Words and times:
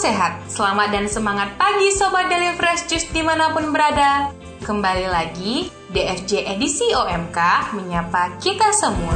sehat, 0.00 0.48
selamat 0.48 0.96
dan 0.96 1.04
semangat 1.12 1.60
pagi 1.60 1.92
Sobat 1.92 2.32
Daily 2.32 2.56
Fresh 2.56 2.88
Juice 2.88 3.12
di 3.12 3.20
mana 3.20 3.52
pun 3.52 3.68
berada. 3.68 4.32
Kembali 4.64 5.04
lagi, 5.04 5.68
DFJ 5.92 6.56
edisi 6.56 6.88
OMK 6.96 7.36
menyapa 7.76 8.32
kita 8.40 8.72
semua. 8.72 9.12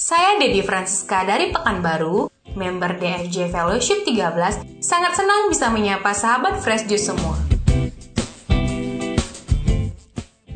Saya 0.00 0.40
Dedi 0.40 0.64
Francisca 0.64 1.28
dari 1.28 1.52
Pekanbaru, 1.52 2.32
member 2.56 3.04
DFJ 3.04 3.52
Fellowship 3.52 4.08
13, 4.08 4.80
sangat 4.80 5.12
senang 5.12 5.52
bisa 5.52 5.68
menyapa 5.68 6.16
sahabat 6.16 6.56
Fresh 6.64 6.88
Juice 6.88 7.12
semua. 7.12 7.36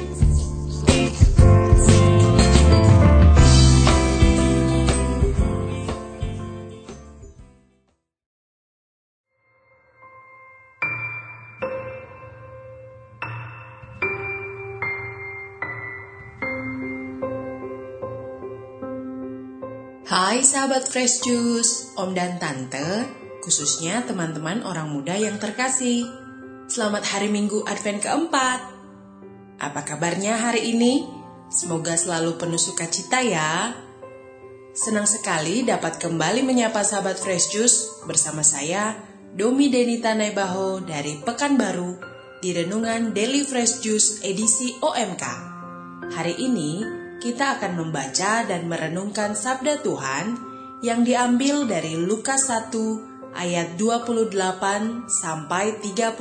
Hai 20.17 20.41
sahabat 20.41 20.89
Fresh 20.89 21.29
Juice, 21.29 21.93
Om 21.93 22.17
dan 22.17 22.41
Tante, 22.41 23.05
khususnya 23.45 24.01
teman-teman 24.01 24.65
orang 24.65 24.89
muda 24.89 25.13
yang 25.13 25.37
terkasih. 25.37 26.09
Selamat 26.65 27.05
hari 27.05 27.29
Minggu 27.29 27.61
Advent 27.69 28.01
keempat. 28.01 28.65
Apa 29.61 29.85
kabarnya 29.85 30.41
hari 30.41 30.73
ini? 30.73 31.05
Semoga 31.53 31.93
selalu 31.93 32.33
penuh 32.33 32.57
sukacita 32.57 33.21
ya. 33.21 33.77
Senang 34.73 35.05
sekali 35.05 35.61
dapat 35.61 36.01
kembali 36.01 36.41
menyapa 36.41 36.81
sahabat 36.81 37.21
Fresh 37.21 37.53
Juice 37.53 38.01
bersama 38.09 38.41
saya, 38.41 38.97
Domi 39.37 39.69
Denita 39.69 40.17
Nebaho 40.17 40.81
dari 40.81 41.21
Pekanbaru 41.21 41.93
di 42.41 42.57
Renungan 42.57 43.13
Daily 43.13 43.45
Fresh 43.45 43.85
Juice 43.85 44.25
edisi 44.25 44.81
OMK. 44.81 45.23
Hari 46.09 46.41
ini 46.41 47.05
kita 47.17 47.57
akan 47.57 47.81
membaca 47.81 48.45
dan 48.45 48.69
merenungkan 48.69 49.33
sabda 49.33 49.81
Tuhan 49.81 50.37
yang 50.85 51.01
diambil 51.01 51.65
dari 51.65 51.97
Lukas 51.97 52.53
1 52.53 53.33
ayat 53.33 53.73
28 53.77 55.09
sampai 55.09 55.81
36. 55.81 56.13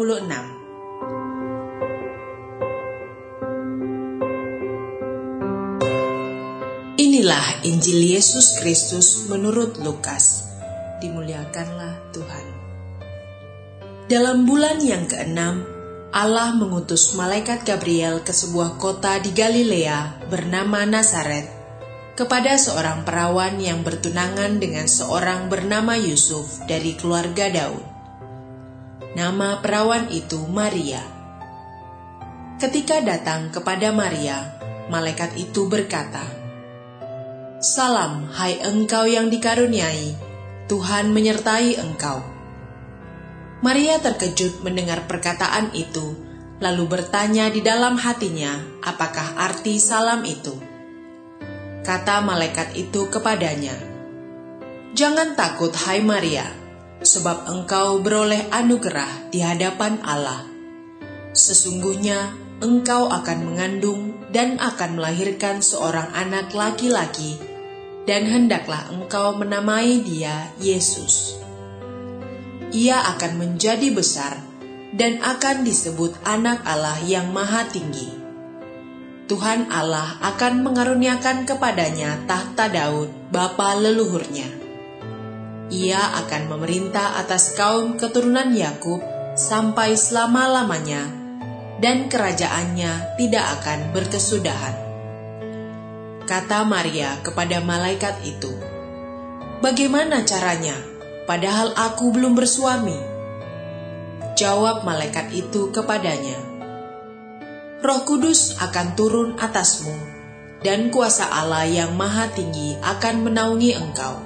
Inilah 6.97 7.61
Injil 7.69 8.17
Yesus 8.17 8.57
Kristus 8.57 9.29
menurut 9.29 9.77
Lukas. 9.85 10.49
Dimuliakanlah 11.05 12.09
Tuhan. 12.17 12.47
Dalam 14.09 14.49
bulan 14.49 14.81
yang 14.81 15.05
keenam, 15.05 15.76
Allah 16.15 16.55
mengutus 16.55 17.19
malaikat 17.19 17.67
Gabriel 17.67 18.23
ke 18.23 18.31
sebuah 18.31 18.79
kota 18.79 19.19
di 19.19 19.35
Galilea 19.35 20.31
bernama 20.31 20.87
Nazaret 20.87 21.51
kepada 22.15 22.55
seorang 22.55 23.03
perawan 23.03 23.59
yang 23.59 23.83
bertunangan 23.83 24.63
dengan 24.63 24.87
seorang 24.87 25.51
bernama 25.51 25.99
Yusuf 25.99 26.63
dari 26.71 26.95
keluarga 26.95 27.51
Daud. 27.51 27.83
Nama 29.19 29.59
perawan 29.61 30.07
itu 30.15 30.41
Maria. 30.47 31.03
Ketika 32.57 33.03
datang 33.03 33.51
kepada 33.53 33.93
Maria, 33.93 34.57
malaikat 34.89 35.35
itu 35.37 35.69
berkata, 35.69 36.25
"Salam, 37.61 38.31
hai 38.33 38.63
engkau 38.63 39.05
yang 39.11 39.29
dikaruniai, 39.29 40.15
Tuhan 40.71 41.13
menyertai 41.13 41.77
engkau." 41.83 42.36
Maria 43.67 43.99
terkejut 43.99 44.63
mendengar 44.63 45.11
perkataan 45.11 45.75
itu, 45.75 46.15
lalu 46.63 46.87
bertanya 46.87 47.51
di 47.51 47.67
dalam 47.67 47.99
hatinya, 47.99 48.63
apakah 48.79 49.35
arti 49.43 49.83
salam 49.83 50.23
itu. 50.23 50.55
Kata 51.83 52.23
malaikat 52.23 52.79
itu 52.79 53.11
kepadanya, 53.11 53.75
"Jangan 54.95 55.35
takut, 55.35 55.75
hai 55.83 55.99
Maria, 55.99 56.47
sebab 57.03 57.51
engkau 57.51 57.99
beroleh 58.07 58.47
anugerah 58.55 59.35
di 59.35 59.43
hadapan 59.43 59.99
Allah. 60.07 60.47
Sesungguhnya 61.35 62.39
engkau 62.63 63.11
akan 63.11 63.51
mengandung 63.51 64.15
dan 64.31 64.63
akan 64.63 64.95
melahirkan 64.95 65.59
seorang 65.59 66.15
anak 66.15 66.55
laki-laki, 66.55 67.35
dan 68.07 68.31
hendaklah 68.31 68.87
engkau 68.95 69.35
menamai 69.35 70.07
dia 70.07 70.55
Yesus." 70.63 71.46
Ia 72.75 72.99
akan 73.15 73.39
menjadi 73.39 73.95
besar 73.95 74.43
dan 74.97 75.23
akan 75.23 75.63
disebut 75.63 76.17
Anak 76.27 76.65
Allah 76.67 76.99
yang 77.05 77.31
Maha 77.31 77.69
Tinggi. 77.69 78.11
Tuhan 79.27 79.75
Allah 79.75 80.23
akan 80.23 80.63
mengaruniakan 80.63 81.51
kepadanya 81.51 82.25
tahta 82.31 82.71
Daud, 82.71 83.11
bapa 83.35 83.75
leluhurnya. 83.75 84.47
Ia 85.67 86.23
akan 86.23 86.55
memerintah 86.55 87.19
atas 87.19 87.59
kaum 87.59 87.99
keturunan 87.99 88.55
Yakub 88.55 89.03
sampai 89.35 89.99
selama-lamanya, 89.99 91.11
dan 91.83 92.07
kerajaannya 92.07 93.19
tidak 93.19 93.45
akan 93.61 93.91
berkesudahan. 93.91 94.77
Kata 96.23 96.63
Maria 96.63 97.19
kepada 97.27 97.59
malaikat 97.63 98.23
itu, 98.23 98.55
"Bagaimana 99.59 100.23
caranya?" 100.23 100.96
Padahal 101.27 101.75
aku 101.75 102.15
belum 102.15 102.39
bersuami. 102.39 102.97
Jawab 104.39 104.87
malaikat 104.87 105.35
itu 105.35 105.75
kepadanya, 105.75 106.39
Roh 107.83 108.03
Kudus 108.09 108.57
akan 108.63 108.97
turun 108.97 109.31
atasmu, 109.37 109.93
dan 110.63 110.89
kuasa 110.89 111.29
Allah 111.29 111.69
yang 111.69 111.93
maha 111.99 112.31
tinggi 112.33 112.79
akan 112.81 113.27
menaungi 113.27 113.77
engkau. 113.77 114.17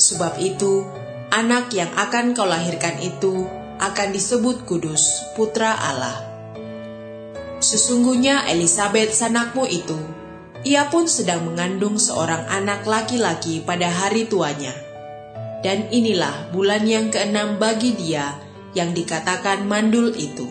Sebab 0.00 0.40
itu, 0.40 0.88
anak 1.30 1.70
yang 1.76 1.92
akan 1.94 2.32
kau 2.32 2.48
lahirkan 2.48 2.98
itu 3.04 3.44
akan 3.78 4.08
disebut 4.12 4.64
kudus, 4.64 5.34
putra 5.36 5.76
Allah. 5.76 6.16
Sesungguhnya 7.60 8.48
Elizabeth 8.48 9.12
sanakmu 9.12 9.68
itu, 9.68 9.98
ia 10.64 10.88
pun 10.88 11.08
sedang 11.08 11.44
mengandung 11.44 11.96
seorang 11.96 12.46
anak 12.48 12.84
laki-laki 12.84 13.64
pada 13.64 13.88
hari 13.88 14.28
tuanya 14.28 14.89
dan 15.60 15.88
inilah 15.92 16.52
bulan 16.52 16.88
yang 16.88 17.12
keenam 17.12 17.60
bagi 17.60 17.96
dia 17.96 18.36
yang 18.72 18.96
dikatakan 18.96 19.68
mandul 19.68 20.12
itu. 20.16 20.48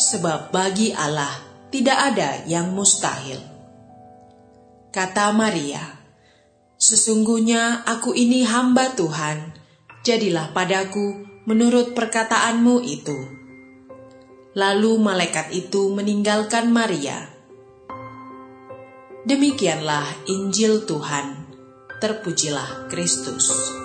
Sebab 0.00 0.52
bagi 0.52 0.96
Allah 0.96 1.32
tidak 1.68 1.98
ada 2.12 2.44
yang 2.48 2.72
mustahil. 2.72 3.38
Kata 4.92 5.32
Maria, 5.32 6.02
Sesungguhnya 6.82 7.86
aku 7.86 8.10
ini 8.10 8.42
hamba 8.42 8.90
Tuhan, 8.98 9.54
jadilah 10.02 10.50
padaku 10.50 11.22
menurut 11.46 11.94
perkataanmu 11.94 12.82
itu. 12.82 13.18
Lalu 14.58 14.98
malaikat 14.98 15.54
itu 15.54 15.94
meninggalkan 15.94 16.74
Maria. 16.74 17.30
Demikianlah 19.22 20.26
Injil 20.26 20.82
Tuhan. 20.82 21.54
Terpujilah 22.02 22.90
Kristus. 22.90 23.81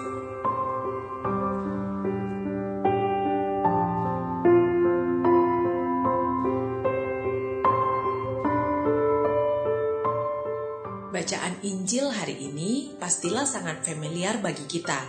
Injil 11.65 12.13
hari 12.13 12.38
ini 12.38 12.94
pastilah 13.01 13.50
sangat 13.50 13.81
familiar 13.81 14.38
bagi 14.38 14.69
kita. 14.69 15.01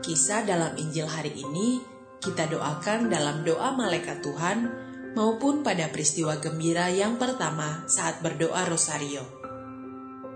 Kisah 0.00 0.48
dalam 0.48 0.72
Injil 0.80 1.04
hari 1.04 1.36
ini 1.36 1.84
kita 2.16 2.48
doakan 2.48 3.12
dalam 3.12 3.44
doa 3.44 3.76
malaikat 3.76 4.24
Tuhan 4.24 4.72
maupun 5.12 5.60
pada 5.60 5.92
peristiwa 5.92 6.40
gembira 6.40 6.88
yang 6.88 7.20
pertama 7.20 7.84
saat 7.92 8.24
berdoa 8.24 8.64
rosario. 8.64 9.20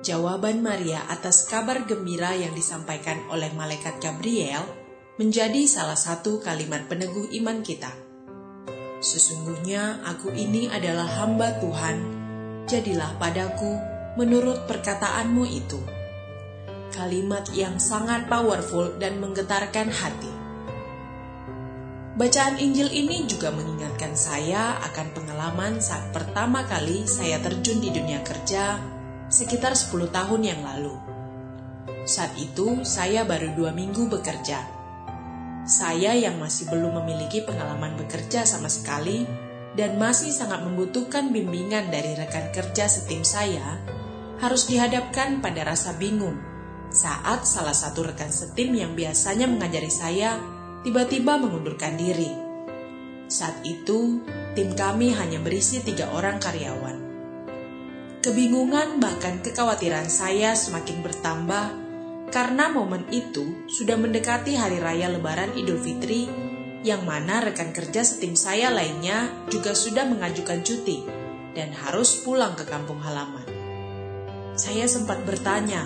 Jawaban 0.04 0.60
Maria 0.60 1.08
atas 1.08 1.48
kabar 1.48 1.88
gembira 1.88 2.36
yang 2.36 2.52
disampaikan 2.52 3.24
oleh 3.32 3.48
malaikat 3.56 3.96
Gabriel 3.96 4.64
menjadi 5.16 5.64
salah 5.64 5.96
satu 5.96 6.44
kalimat 6.44 6.84
peneguh 6.84 7.32
iman 7.40 7.64
kita. 7.64 7.92
Sesungguhnya 9.00 10.04
aku 10.04 10.36
ini 10.36 10.68
adalah 10.68 11.08
hamba 11.08 11.56
Tuhan, 11.60 11.96
jadilah 12.68 13.16
padaku 13.16 13.89
menurut 14.18 14.66
perkataanmu 14.66 15.44
itu. 15.46 15.80
Kalimat 16.90 17.46
yang 17.54 17.78
sangat 17.78 18.26
powerful 18.26 18.98
dan 18.98 19.22
menggetarkan 19.22 19.90
hati. 19.90 20.32
Bacaan 22.18 22.60
Injil 22.60 22.90
ini 22.90 23.24
juga 23.24 23.48
mengingatkan 23.54 24.12
saya 24.12 24.76
akan 24.90 25.14
pengalaman 25.16 25.80
saat 25.80 26.10
pertama 26.12 26.66
kali 26.66 27.06
saya 27.08 27.40
terjun 27.40 27.80
di 27.80 27.88
dunia 27.94 28.20
kerja 28.20 28.76
sekitar 29.30 29.72
10 29.78 30.10
tahun 30.10 30.42
yang 30.42 30.60
lalu. 30.60 30.92
Saat 32.04 32.34
itu 32.36 32.82
saya 32.82 33.22
baru 33.22 33.54
dua 33.54 33.70
minggu 33.70 34.10
bekerja. 34.10 34.66
Saya 35.64 36.18
yang 36.18 36.42
masih 36.42 36.66
belum 36.66 36.98
memiliki 37.00 37.46
pengalaman 37.46 37.94
bekerja 37.94 38.42
sama 38.42 38.66
sekali 38.66 39.22
dan 39.78 39.94
masih 39.96 40.34
sangat 40.34 40.66
membutuhkan 40.66 41.30
bimbingan 41.30 41.94
dari 41.94 42.18
rekan 42.18 42.50
kerja 42.50 42.90
setim 42.90 43.22
saya, 43.22 43.78
harus 44.40 44.66
dihadapkan 44.66 45.44
pada 45.44 45.68
rasa 45.68 45.94
bingung 46.00 46.50
saat 46.90 47.46
salah 47.46 47.76
satu 47.76 48.02
rekan 48.02 48.34
setim 48.34 48.74
yang 48.74 48.98
biasanya 48.98 49.46
mengajari 49.46 49.92
saya 49.92 50.42
tiba-tiba 50.82 51.38
mengundurkan 51.38 51.94
diri. 51.94 52.34
Saat 53.30 53.62
itu, 53.62 54.26
tim 54.58 54.74
kami 54.74 55.14
hanya 55.14 55.38
berisi 55.38 55.78
tiga 55.86 56.10
orang 56.10 56.42
karyawan. 56.42 56.98
Kebingungan 58.20 58.98
bahkan 58.98 59.38
kekhawatiran 59.38 60.10
saya 60.10 60.58
semakin 60.58 60.98
bertambah 61.00 61.64
karena 62.34 62.68
momen 62.68 63.06
itu 63.14 63.64
sudah 63.70 63.96
mendekati 63.96 64.58
hari 64.58 64.82
raya 64.82 65.08
Lebaran 65.08 65.54
Idul 65.56 65.78
Fitri 65.78 66.26
yang 66.82 67.06
mana 67.06 67.44
rekan 67.44 67.70
kerja 67.70 68.02
setim 68.02 68.34
saya 68.34 68.72
lainnya 68.72 69.30
juga 69.48 69.76
sudah 69.76 70.04
mengajukan 70.08 70.60
cuti 70.64 71.06
dan 71.54 71.70
harus 71.86 72.20
pulang 72.20 72.58
ke 72.58 72.66
kampung 72.66 72.98
halaman. 73.00 73.59
Saya 74.70 74.86
sempat 74.86 75.26
bertanya, 75.26 75.82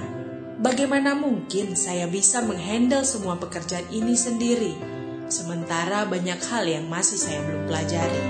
bagaimana 0.61 1.17
mungkin 1.17 1.73
saya 1.73 2.05
bisa 2.05 2.45
menghandle 2.45 3.01
semua 3.01 3.41
pekerjaan 3.41 3.89
ini 3.89 4.13
sendiri, 4.13 4.77
sementara 5.33 6.05
banyak 6.05 6.37
hal 6.37 6.69
yang 6.69 6.85
masih 6.93 7.17
saya 7.17 7.41
belum 7.49 7.65
pelajari. 7.65 8.23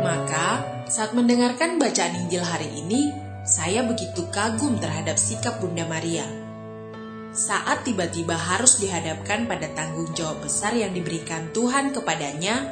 Maka, 0.00 0.48
saat 0.88 1.12
mendengarkan 1.12 1.76
bacaan 1.76 2.24
Injil 2.24 2.40
hari 2.40 2.72
ini, 2.72 3.12
saya 3.44 3.84
begitu 3.84 4.32
kagum 4.32 4.80
terhadap 4.80 5.20
sikap 5.20 5.60
Bunda 5.60 5.84
Maria. 5.84 6.45
Saat 7.36 7.84
tiba-tiba 7.84 8.32
harus 8.32 8.80
dihadapkan 8.80 9.44
pada 9.44 9.68
tanggung 9.76 10.08
jawab 10.16 10.40
besar 10.40 10.72
yang 10.72 10.96
diberikan 10.96 11.52
Tuhan 11.52 11.92
kepadanya, 11.92 12.64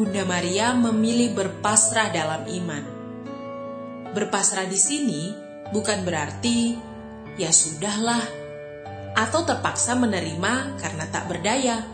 Bunda 0.00 0.24
Maria 0.24 0.72
memilih 0.72 1.36
berpasrah 1.36 2.08
dalam 2.08 2.48
iman. 2.48 2.84
Berpasrah 4.16 4.64
di 4.64 4.80
sini 4.80 5.22
bukan 5.68 6.08
berarti 6.08 6.72
ya 7.36 7.52
sudahlah 7.52 8.24
atau 9.12 9.44
terpaksa 9.44 9.92
menerima 9.92 10.80
karena 10.80 11.04
tak 11.12 11.28
berdaya, 11.28 11.84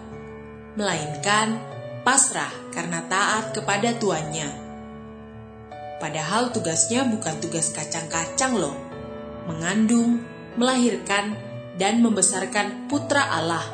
melainkan 0.78 1.58
pasrah 2.06 2.52
karena 2.70 3.02
taat 3.10 3.50
kepada 3.50 3.90
tuannya 3.98 4.64
Padahal 6.04 6.52
tugasnya 6.52 7.08
bukan 7.08 7.40
tugas 7.40 7.72
kacang-kacang 7.72 8.60
loh. 8.60 8.76
Mengandung, 9.48 10.20
melahirkan, 10.60 11.32
dan 11.78 12.00
membesarkan 12.02 12.86
putra 12.86 13.30
Allah. 13.34 13.64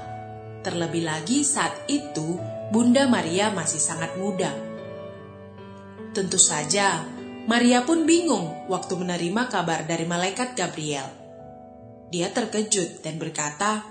Terlebih 0.61 1.05
lagi 1.05 1.45
saat 1.45 1.89
itu 1.89 2.37
Bunda 2.71 3.09
Maria 3.09 3.51
masih 3.51 3.81
sangat 3.81 4.15
muda. 4.21 4.53
Tentu 6.13 6.37
saja, 6.37 7.07
Maria 7.49 7.87
pun 7.87 8.05
bingung 8.05 8.69
waktu 8.69 8.95
menerima 8.99 9.49
kabar 9.49 9.89
dari 9.89 10.05
malaikat 10.05 10.53
Gabriel. 10.55 11.09
Dia 12.11 12.35
terkejut 12.35 13.07
dan 13.07 13.17
berkata, 13.17 13.87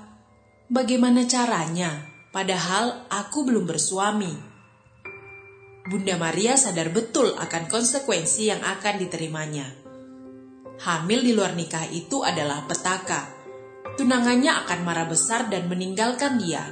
"Bagaimana 0.68 1.24
caranya? 1.26 2.08
Padahal 2.30 3.08
aku 3.08 3.48
belum 3.48 3.66
bersuami." 3.66 4.32
Bunda 5.90 6.20
Maria 6.22 6.54
sadar 6.54 6.94
betul 6.94 7.34
akan 7.34 7.66
konsekuensi 7.66 8.54
yang 8.54 8.62
akan 8.62 8.96
diterimanya. 9.02 9.66
Hamil 10.86 11.26
di 11.26 11.34
luar 11.34 11.58
nikah 11.58 11.90
itu 11.90 12.22
adalah 12.22 12.70
petaka. 12.70 13.39
Tunangannya 14.00 14.64
akan 14.64 14.88
marah 14.88 15.12
besar 15.12 15.52
dan 15.52 15.68
meninggalkan 15.68 16.40
dia. 16.40 16.64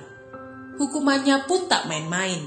Hukumannya 0.79 1.43
pun 1.43 1.67
tak 1.67 1.83
main-main. 1.91 2.39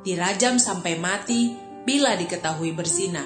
Dirajam 0.00 0.56
sampai 0.56 0.96
mati 0.96 1.52
bila 1.84 2.16
diketahui 2.16 2.72
berzina. 2.72 3.20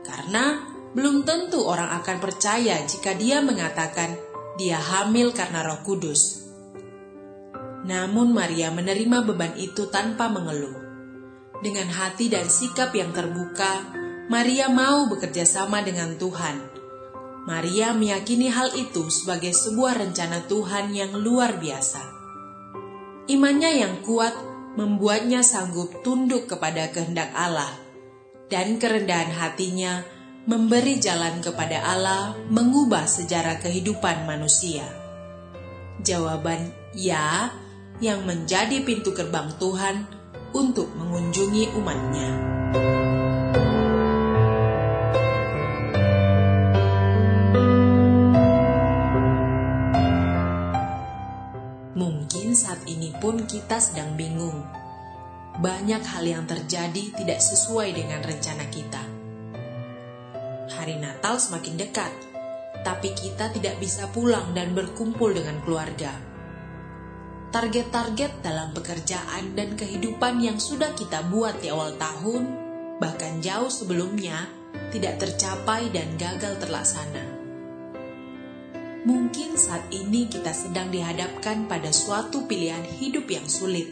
Karena 0.00 0.64
belum 0.96 1.28
tentu 1.28 1.60
orang 1.60 1.92
akan 2.00 2.24
percaya 2.24 2.80
jika 2.88 3.12
dia 3.20 3.44
mengatakan 3.44 4.16
dia 4.56 4.80
hamil 4.80 5.36
karena 5.36 5.60
Roh 5.60 5.84
Kudus. 5.84 6.48
Namun 7.84 8.32
Maria 8.32 8.72
menerima 8.72 9.28
beban 9.28 9.60
itu 9.60 9.92
tanpa 9.92 10.32
mengeluh. 10.32 10.88
Dengan 11.60 11.92
hati 11.92 12.32
dan 12.32 12.48
sikap 12.48 12.96
yang 12.96 13.12
terbuka, 13.12 13.92
Maria 14.32 14.72
mau 14.72 15.04
bekerja 15.04 15.44
sama 15.44 15.84
dengan 15.84 16.16
Tuhan. 16.16 16.77
Maria 17.48 17.96
meyakini 17.96 18.52
hal 18.52 18.76
itu 18.76 19.08
sebagai 19.08 19.56
sebuah 19.56 19.96
rencana 19.96 20.44
Tuhan 20.44 20.92
yang 20.92 21.16
luar 21.16 21.56
biasa. 21.56 22.04
Imannya 23.24 23.80
yang 23.80 24.04
kuat 24.04 24.36
membuatnya 24.76 25.40
sanggup 25.40 26.04
tunduk 26.04 26.44
kepada 26.44 26.92
kehendak 26.92 27.32
Allah, 27.32 27.72
dan 28.52 28.76
kerendahan 28.76 29.32
hatinya 29.32 30.04
memberi 30.44 31.00
jalan 31.00 31.40
kepada 31.40 31.88
Allah 31.88 32.36
mengubah 32.52 33.08
sejarah 33.08 33.64
kehidupan 33.64 34.28
manusia. 34.28 34.84
Jawaban 36.04 36.68
"ya" 36.92 37.48
yang 38.04 38.28
menjadi 38.28 38.84
pintu 38.84 39.16
gerbang 39.16 39.56
Tuhan 39.56 40.04
untuk 40.52 40.92
mengunjungi 41.00 41.72
umatnya. 41.80 42.28
Mungkin 51.98 52.54
saat 52.54 52.86
ini 52.86 53.10
pun 53.18 53.42
kita 53.42 53.82
sedang 53.82 54.14
bingung. 54.14 54.62
Banyak 55.58 56.02
hal 56.06 56.22
yang 56.22 56.46
terjadi 56.46 57.10
tidak 57.18 57.42
sesuai 57.42 57.90
dengan 57.90 58.22
rencana 58.22 58.64
kita. 58.70 59.02
Hari 60.78 60.94
Natal 61.02 61.42
semakin 61.42 61.74
dekat, 61.74 62.12
tapi 62.86 63.10
kita 63.18 63.50
tidak 63.50 63.82
bisa 63.82 64.06
pulang 64.14 64.54
dan 64.54 64.78
berkumpul 64.78 65.34
dengan 65.34 65.58
keluarga 65.66 66.28
target-target 67.48 68.44
dalam 68.44 68.76
pekerjaan 68.76 69.56
dan 69.56 69.72
kehidupan 69.72 70.40
yang 70.44 70.60
sudah 70.60 70.92
kita 70.92 71.24
buat 71.32 71.56
di 71.64 71.72
awal 71.72 71.96
tahun, 71.96 72.44
bahkan 73.00 73.40
jauh 73.40 73.72
sebelumnya, 73.72 74.44
tidak 74.92 75.16
tercapai 75.16 75.88
dan 75.88 76.12
gagal 76.20 76.60
terlaksana. 76.60 77.37
Mungkin 79.08 79.56
saat 79.56 79.88
ini 79.88 80.28
kita 80.28 80.52
sedang 80.52 80.92
dihadapkan 80.92 81.64
pada 81.64 81.88
suatu 81.88 82.44
pilihan 82.44 82.84
hidup 82.84 83.24
yang 83.32 83.48
sulit, 83.48 83.88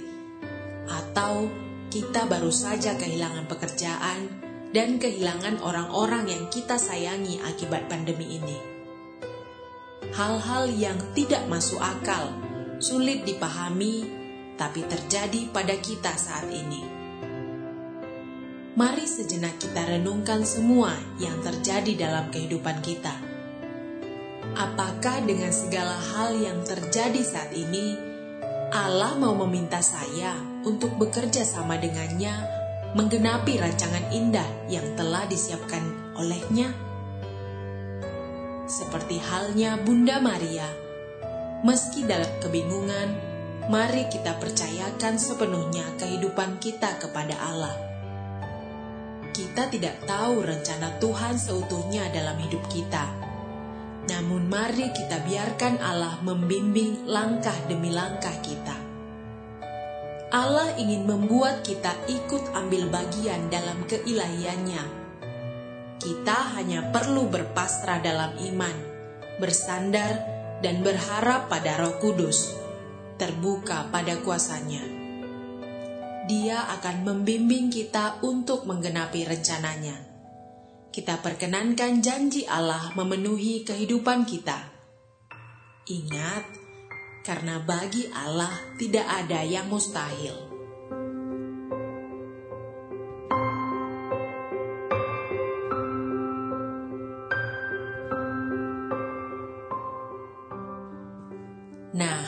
atau 0.84 1.48
kita 1.88 2.28
baru 2.28 2.52
saja 2.52 3.00
kehilangan 3.00 3.48
pekerjaan 3.48 4.28
dan 4.76 5.00
kehilangan 5.00 5.64
orang-orang 5.64 6.28
yang 6.28 6.44
kita 6.52 6.76
sayangi 6.76 7.40
akibat 7.40 7.88
pandemi 7.88 8.36
ini. 8.36 8.60
Hal-hal 10.12 10.68
yang 10.76 11.00
tidak 11.16 11.48
masuk 11.48 11.80
akal 11.80 12.36
sulit 12.76 13.24
dipahami, 13.24 14.04
tapi 14.60 14.84
terjadi 14.84 15.48
pada 15.48 15.80
kita 15.80 16.12
saat 16.12 16.52
ini. 16.52 16.84
Mari 18.76 19.08
sejenak 19.08 19.56
kita 19.56 19.96
renungkan 19.96 20.44
semua 20.44 20.92
yang 21.16 21.40
terjadi 21.40 22.04
dalam 22.04 22.28
kehidupan 22.28 22.84
kita. 22.84 23.25
Apakah 24.56 25.20
dengan 25.28 25.52
segala 25.52 25.92
hal 25.92 26.32
yang 26.40 26.64
terjadi 26.64 27.20
saat 27.20 27.52
ini, 27.52 27.92
Allah 28.72 29.12
mau 29.20 29.36
meminta 29.44 29.84
saya 29.84 30.32
untuk 30.64 30.96
bekerja 30.96 31.44
sama 31.44 31.76
dengannya, 31.76 32.32
menggenapi 32.96 33.60
rancangan 33.60 34.08
indah 34.16 34.48
yang 34.72 34.96
telah 34.96 35.28
disiapkan 35.28 36.16
olehnya? 36.16 36.72
Seperti 38.64 39.20
halnya 39.20 39.76
Bunda 39.76 40.24
Maria, 40.24 40.86
Meski 41.64 42.04
dalam 42.04 42.28
kebingungan, 42.38 43.08
mari 43.72 44.06
kita 44.12 44.36
percayakan 44.38 45.16
sepenuhnya 45.16 45.82
kehidupan 45.98 46.60
kita 46.60 47.00
kepada 47.00 47.32
Allah. 47.42 47.76
Kita 49.32 49.66
tidak 49.72 50.04
tahu 50.04 50.44
rencana 50.44 51.00
Tuhan 51.00 51.34
seutuhnya 51.34 52.12
dalam 52.12 52.38
hidup 52.38 52.60
kita. 52.68 53.25
Namun 54.06 54.46
mari 54.46 54.94
kita 54.94 55.18
biarkan 55.26 55.82
Allah 55.82 56.22
membimbing 56.22 57.10
langkah 57.10 57.54
demi 57.66 57.90
langkah 57.90 58.34
kita. 58.38 58.78
Allah 60.30 60.74
ingin 60.78 61.06
membuat 61.06 61.66
kita 61.66 61.94
ikut 62.06 62.54
ambil 62.54 62.90
bagian 62.90 63.50
dalam 63.50 63.82
keilahiannya. 63.86 64.84
Kita 65.98 66.54
hanya 66.54 66.94
perlu 66.94 67.26
berpasrah 67.26 67.98
dalam 67.98 68.34
iman, 68.38 68.76
bersandar, 69.42 70.22
dan 70.62 70.86
berharap 70.86 71.50
pada 71.50 71.78
Roh 71.82 71.98
Kudus, 71.98 72.54
terbuka 73.18 73.90
pada 73.90 74.18
kuasanya. 74.22 74.82
Dia 76.26 76.62
akan 76.78 77.06
membimbing 77.06 77.70
kita 77.70 78.22
untuk 78.22 78.66
menggenapi 78.66 79.26
rencananya. 79.26 80.05
Kita 80.96 81.20
perkenankan 81.20 82.00
janji 82.00 82.48
Allah 82.48 82.96
memenuhi 82.96 83.68
kehidupan 83.68 84.24
kita. 84.24 84.56
Ingat, 85.92 86.44
karena 87.20 87.60
bagi 87.60 88.08
Allah 88.08 88.48
tidak 88.80 89.04
ada 89.04 89.44
yang 89.44 89.68
mustahil. 89.68 90.32
Nah, 101.92 102.24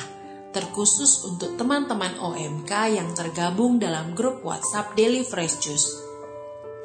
terkhusus 0.53 1.25
untuk 1.25 1.57
teman-teman 1.57 2.21
OMK 2.21 2.73
yang 2.93 3.17
tergabung 3.17 3.81
dalam 3.81 4.13
grup 4.13 4.45
WhatsApp 4.45 4.93
Daily 4.93 5.25
Fresh 5.25 5.57
Juice. 5.65 6.08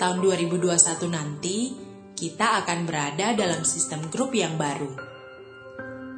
Tahun 0.04 0.20
2021 0.20 0.68
nanti, 1.08 1.72
kita 2.12 2.60
akan 2.60 2.84
berada 2.84 3.32
dalam 3.32 3.64
sistem 3.64 4.12
grup 4.12 4.36
yang 4.36 4.60
baru 4.60 5.14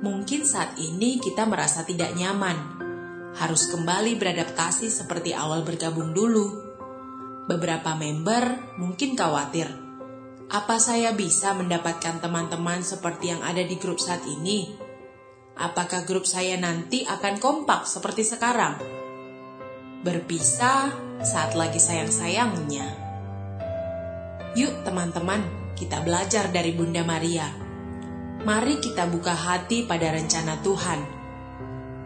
mungkin 0.06 0.46
saat 0.46 0.78
ini 0.78 1.18
kita 1.18 1.50
merasa 1.50 1.82
tidak 1.82 2.14
nyaman, 2.14 2.54
harus 3.42 3.66
kembali 3.74 4.22
beradaptasi 4.22 4.94
seperti 4.94 5.34
awal 5.34 5.66
bergabung 5.66 6.14
dulu. 6.14 6.62
Beberapa 7.50 7.98
member 7.98 8.78
mungkin 8.78 9.18
khawatir, 9.18 9.66
apa 10.50 10.78
saya 10.78 11.14
bisa 11.18 11.58
mendapatkan 11.58 12.22
teman-teman 12.22 12.86
seperti 12.86 13.34
yang 13.34 13.42
ada 13.42 13.66
di 13.66 13.82
grup 13.82 13.98
saat 13.98 14.22
ini? 14.30 14.78
Apakah 15.58 16.06
grup 16.06 16.30
saya 16.30 16.54
nanti 16.62 17.02
akan 17.02 17.42
kompak 17.42 17.90
seperti 17.90 18.22
sekarang? 18.22 18.78
Berpisah 20.06 20.94
saat 21.26 21.58
lagi 21.58 21.82
sayang-sayangnya. 21.82 23.05
Yuk 24.56 24.88
teman-teman, 24.88 25.44
kita 25.76 26.00
belajar 26.02 26.48
dari 26.50 26.72
Bunda 26.72 27.04
Maria 27.04 27.66
mari 28.46 28.78
kita 28.78 29.10
buka 29.10 29.34
hati 29.34 29.90
pada 29.90 30.14
rencana 30.14 30.62
Tuhan. 30.62 31.02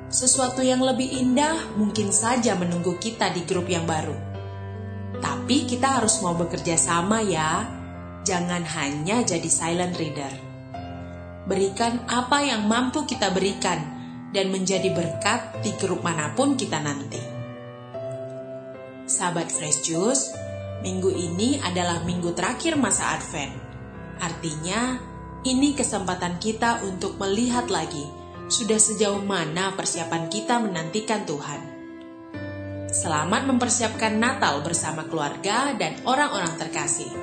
Sesuatu 0.09 0.63
yang 0.63 0.79
lebih 0.81 1.05
indah 1.19 1.75
mungkin 1.75 2.09
saja 2.15 2.55
menunggu 2.55 2.95
kita 2.97 3.29
di 3.35 3.43
grup 3.43 3.67
yang 3.67 3.83
baru. 3.83 4.15
Tapi 5.19 5.67
kita 5.67 5.99
harus 5.99 6.23
mau 6.23 6.33
bekerja 6.33 6.79
sama 6.79 7.19
ya. 7.21 7.67
Jangan 8.23 8.63
hanya 8.63 9.21
jadi 9.21 9.49
silent 9.51 9.99
reader. 9.99 10.33
Berikan 11.45 12.07
apa 12.07 12.41
yang 12.41 12.65
mampu 12.65 13.03
kita 13.03 13.35
berikan 13.35 13.99
dan 14.31 14.49
menjadi 14.49 14.95
berkat 14.95 15.59
di 15.59 15.75
grup 15.75 16.01
mana 16.01 16.31
pun 16.33 16.55
kita 16.55 16.79
nanti. 16.79 17.19
Sahabat 19.09 19.49
Fresh 19.49 19.89
Juice, 19.89 20.29
minggu 20.79 21.11
ini 21.11 21.59
adalah 21.59 22.03
minggu 22.03 22.31
terakhir 22.35 22.79
masa 22.79 23.19
Advent. 23.19 23.53
Artinya, 24.19 24.99
ini 25.47 25.75
kesempatan 25.75 26.39
kita 26.39 26.83
untuk 26.83 27.15
melihat 27.19 27.71
lagi 27.71 28.07
sudah 28.49 28.81
sejauh 28.81 29.21
mana 29.21 29.77
persiapan 29.77 30.27
kita 30.27 30.57
menantikan 30.59 31.23
Tuhan. 31.23 31.61
Selamat 32.89 33.45
mempersiapkan 33.45 34.17
Natal 34.17 34.65
bersama 34.65 35.05
keluarga 35.05 35.77
dan 35.77 36.01
orang-orang 36.09 36.57
terkasih. 36.57 37.13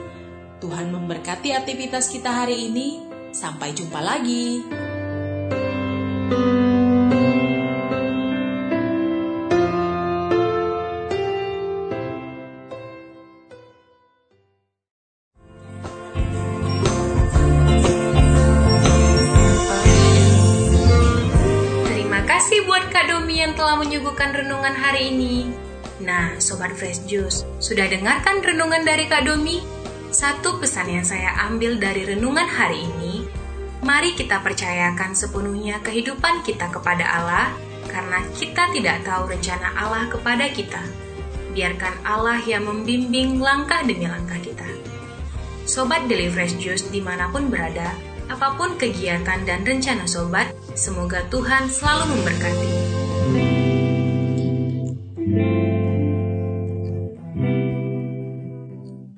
Tuhan 0.63 0.95
memberkati 0.95 1.51
aktivitas 1.53 2.09
kita 2.09 2.31
hari 2.31 2.71
ini. 2.71 3.03
Sampai 3.35 3.75
jumpa 3.75 4.01
lagi. 4.01 4.86
Telah 23.76 23.92
menyuguhkan 23.92 24.33
renungan 24.33 24.73
hari 24.73 25.12
ini. 25.12 25.52
Nah, 26.00 26.40
Sobat 26.40 26.73
Fresh 26.73 27.04
Juice, 27.04 27.45
sudah 27.61 27.85
dengarkan 27.85 28.40
renungan 28.40 28.88
dari 28.88 29.04
Kak 29.04 29.28
Domi? 29.28 29.61
Satu 30.09 30.56
pesan 30.56 30.88
yang 30.88 31.04
saya 31.04 31.37
ambil 31.45 31.76
dari 31.76 32.09
renungan 32.09 32.49
hari 32.49 32.88
ini, 32.88 33.28
mari 33.85 34.16
kita 34.16 34.40
percayakan 34.40 35.12
sepenuhnya 35.12 35.85
kehidupan 35.85 36.40
kita 36.40 36.73
kepada 36.73 37.04
Allah, 37.04 37.52
karena 37.92 38.25
kita 38.33 38.73
tidak 38.73 39.04
tahu 39.04 39.28
rencana 39.28 39.68
Allah 39.76 40.09
kepada 40.09 40.49
kita. 40.49 40.80
Biarkan 41.52 42.00
Allah 42.00 42.40
yang 42.49 42.64
membimbing 42.64 43.45
langkah 43.45 43.85
demi 43.85 44.09
langkah 44.09 44.40
kita. 44.40 44.64
Sobat 45.68 46.09
Daily 46.09 46.33
Fresh 46.33 46.56
Juice 46.56 46.88
di 46.88 47.04
mana 47.04 47.28
pun 47.28 47.52
berada, 47.52 47.92
apa 48.33 48.56
pun 48.56 48.80
kegiatan 48.80 49.45
dan 49.45 49.68
rencana 49.68 50.09
sobat, 50.09 50.49
semoga 50.73 51.28
Tuhan 51.28 51.68
selalu 51.68 52.16
memberkati. 52.16 53.65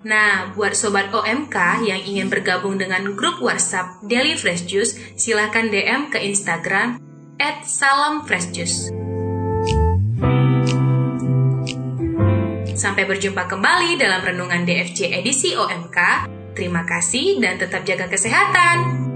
Nah, 0.09 0.57
buat 0.57 0.73
sobat 0.73 1.13
OMK 1.13 1.85
yang 1.85 2.01
ingin 2.01 2.33
bergabung 2.33 2.81
dengan 2.81 3.13
grup 3.13 3.45
WhatsApp 3.45 4.01
Daily 4.01 4.41
Fresh 4.41 4.65
Juice, 4.65 4.97
silahkan 5.21 5.69
DM 5.69 6.09
ke 6.09 6.17
Instagram 6.25 6.97
at. 7.37 7.69
Sampai 12.73 13.05
berjumpa 13.05 13.45
kembali 13.53 14.01
dalam 14.01 14.25
renungan 14.25 14.65
DFC 14.65 15.13
edisi 15.13 15.53
OMK. 15.53 16.25
Terima 16.57 16.89
kasih 16.89 17.37
dan 17.45 17.61
tetap 17.61 17.85
jaga 17.85 18.09
kesehatan. 18.09 19.08